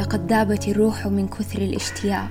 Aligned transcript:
لقد 0.00 0.32
ذابت 0.32 0.68
الروح 0.68 1.06
من 1.06 1.28
كثر 1.28 1.58
الاشتياق. 1.58 2.30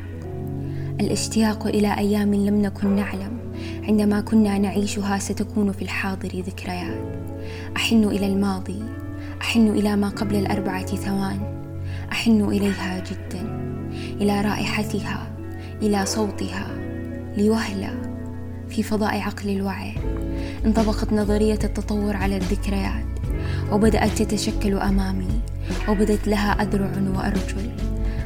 الاشتياق 1.02 1.68
إلى 1.68 1.98
أيام 1.98 2.34
لم 2.34 2.62
نكن 2.62 2.96
نعلم. 2.96 3.38
عندما 3.84 4.22
كنا 4.22 4.58
نعيشها 4.58 5.18
ستكون 5.18 5.72
في 5.72 5.82
الحاضر 5.82 6.30
ذكريات. 6.30 7.18
أحن 7.76 8.04
إلى 8.04 8.28
الماضي. 8.28 8.84
أحن 9.42 9.68
إلى 9.68 9.96
ما 9.96 10.10
قبل 10.10 10.36
الأربعة 10.36 10.86
ثوان. 10.86 11.40
أحن 12.12 12.42
إليها 12.42 13.04
جدا. 13.04 13.72
إلى 14.22 14.42
رائحتها. 14.42 15.28
إلى 15.82 16.06
صوتها. 16.06 16.68
لوهلة. 17.38 18.02
في 18.70 18.84
فضاء 18.84 19.20
عقل 19.20 19.50
الوعي. 19.50 19.96
انطبقت 20.66 21.14
نظرية 21.14 21.60
التطور 21.64 22.16
على 22.16 22.38
الذكريات. 22.38 23.06
وبدأت 23.72 24.22
تتشكل 24.22 24.78
أمامي. 24.78 25.42
وبدت 25.90 26.28
لها 26.28 26.52
اذرع 26.52 26.92
وأرجل 27.16 27.72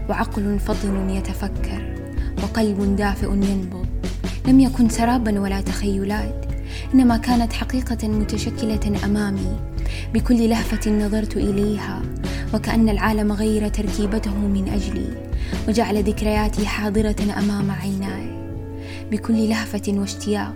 وعقل 0.10 0.60
فطن 0.60 1.10
يتفكر 1.10 1.96
وقلب 2.44 2.96
دافئ 2.96 3.28
ينبض. 3.28 3.86
لم 4.48 4.60
يكن 4.60 4.90
سرابا 4.90 5.40
ولا 5.40 5.62
تخيلات 5.62 6.46
إنما 6.94 7.18
كانت 7.18 7.54
حقيقة 7.54 8.08
متشكلة 8.08 9.06
أمامي. 9.06 9.60
بكل 10.14 10.50
لهفة 10.50 10.92
نظرت 10.92 11.38
إليها 11.38 12.02
وكأن 12.54 12.90
العالم 12.90 13.32
غير 13.32 13.68
تركيبته 13.68 14.36
من 14.36 14.70
أجلي 14.70 15.08
وجعل 15.68 16.04
ذكرياتي 16.04 16.66
حاضرة 16.66 17.16
أمام 17.38 17.72
عيناي. 17.72 18.44
بكل 19.12 19.50
لهفة 19.50 19.82
واشتياق 19.88 20.54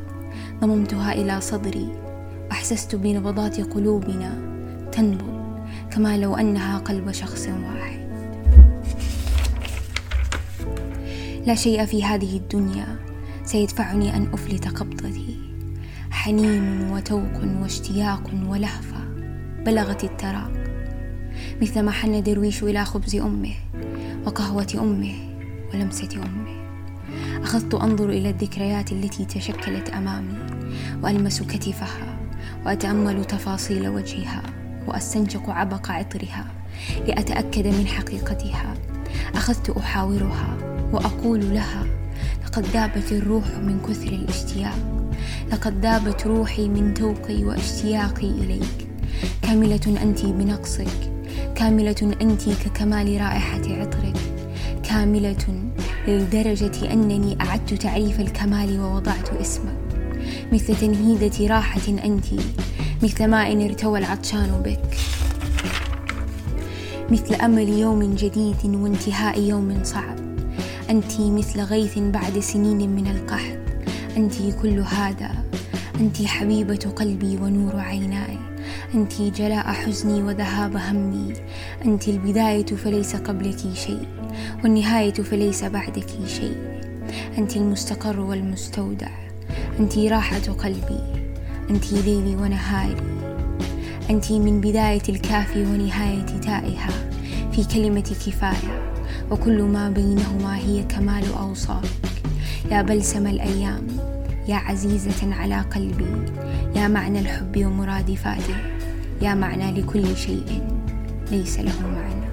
ضممتها 0.61 1.13
إلى 1.13 1.41
صدري. 1.41 1.87
واحسست 2.49 2.95
بنبضات 2.95 3.61
قلوبنا 3.61 4.31
تنبض. 4.91 5.36
كما 5.91 6.17
لو 6.17 6.35
أنها 6.35 6.77
قلب 6.77 7.11
شخص 7.11 7.47
واحد. 7.47 8.07
لا 11.45 11.55
شيء 11.55 11.85
في 11.85 12.03
هذه 12.03 12.37
الدنيا 12.37 12.99
سيدفعني 13.43 14.15
أن 14.15 14.27
أفلت 14.33 14.67
قبضتي. 14.67 15.37
حنين 16.11 16.91
وتوق 16.91 17.61
واشتياق 17.61 18.31
ولهفة 18.47 18.97
بلغت 19.65 20.03
التراق. 20.03 20.51
مثلما 21.61 21.91
حن 21.91 22.23
درويش 22.23 22.63
إلى 22.63 22.85
خبز 22.85 23.15
أمه 23.15 23.53
وقهوة 24.25 24.67
أمه 24.75 25.15
ولمسة 25.73 26.09
أمه. 26.15 26.57
أخذت 27.43 27.73
أنظر 27.73 28.09
إلى 28.09 28.29
الذكريات 28.29 28.91
التي 28.91 29.25
تشكلت 29.25 29.89
أمامي 29.89 30.37
وألمس 31.03 31.41
كتفها 31.41 32.19
وأتأمل 32.65 33.25
تفاصيل 33.25 33.87
وجهها. 33.87 34.43
واستنشق 34.87 35.49
عبق 35.49 35.91
عطرها 35.91 36.45
لأتأكد 37.07 37.67
من 37.67 37.87
حقيقتها. 37.87 38.73
أخذت 39.35 39.69
أحاورها 39.69 40.57
وأقول 40.93 41.53
لها 41.53 41.85
لقد 42.45 42.65
ذابت 42.65 43.11
الروح 43.11 43.45
من 43.47 43.79
كثر 43.87 44.07
الاشتياق 44.07 45.09
لقد 45.51 45.85
ذابت 45.85 46.27
روحي 46.27 46.67
من 46.67 46.93
توقي 46.93 47.43
واشتياقي 47.43 48.29
إليك. 48.29 48.87
كاملة 49.41 49.97
انت 50.03 50.25
بنقصك 50.25 51.11
كاملة 51.55 52.15
انت 52.21 52.49
ككمال 52.49 53.21
رائحة 53.21 53.61
عطرك. 53.67 54.17
كاملة 54.83 55.71
لدرجه 56.07 56.93
أنني 56.93 57.37
أعدت 57.41 57.73
تعريف 57.73 58.19
الكمال 58.19 58.79
ووضعت 58.79 59.29
اسمك. 59.29 59.77
مثل 60.51 60.75
تنهيدة 60.75 61.47
راحة 61.55 61.87
انت 61.87 62.25
مثل 63.03 63.27
ماء 63.27 63.65
ارتوى 63.65 63.99
العطشان 63.99 64.61
بك. 64.65 64.97
مثل 67.11 67.35
أمل 67.35 67.69
يوم 67.69 68.15
جديد 68.15 68.65
وانتهاء 68.65 69.39
يوم 69.41 69.79
صعب. 69.83 70.19
أنت 70.89 71.19
مثل 71.19 71.61
غيث 71.61 71.99
بعد 71.99 72.39
سنين 72.39 72.89
من 72.89 73.07
القحط. 73.07 73.57
أنت 74.17 74.33
كل 74.61 74.79
هذا. 74.79 75.29
أنت 75.99 76.25
حبيبة 76.25 76.93
قلبي 76.95 77.37
ونور 77.37 77.75
عيناي. 77.75 78.37
أنت 78.93 79.21
جلاء 79.21 79.65
حزني 79.65 80.23
وذهاب 80.23 80.77
همي. 80.77 81.33
أنت 81.85 82.07
البداية 82.07 82.65
فليس 82.65 83.15
قبلك 83.15 83.59
شيء 83.73 84.07
والنهاية 84.63 85.13
فليس 85.13 85.63
بعدك 85.63 86.09
شيء. 86.27 86.57
أنت 87.37 87.57
المستقر 87.57 88.19
والمستودع. 88.19 89.09
أنت 89.79 89.97
راحة 89.97 90.39
قلبي. 90.39 91.16
انت 91.69 91.93
ليلي 91.93 92.35
ونهاري 92.35 92.95
انت 94.09 94.31
من 94.31 94.61
بداية 94.61 95.01
الكاف 95.09 95.57
ونهاية 95.57 96.25
تائها. 96.25 96.89
في 97.51 97.63
كلمه 97.63 98.15
كفاية 98.25 98.93
وكل 99.31 99.63
ما 99.63 99.89
بينهما 99.89 100.57
هي 100.57 100.83
كمال 100.83 101.33
أوصافك. 101.33 102.11
يا 102.71 102.81
بلسم 102.81 103.27
الأيام 103.27 103.87
يا 104.47 104.55
عزيزة 104.55 105.33
على 105.33 105.61
قلبي. 105.61 106.31
يا 106.75 106.87
معنى 106.87 107.19
الحب 107.19 107.65
ومرادفاته 107.65 108.55
يا 109.21 109.33
معنى 109.33 109.81
لكل 109.81 110.17
شيء 110.17 110.61
ليس 111.31 111.59
له 111.59 111.81
معنى. 111.81 112.26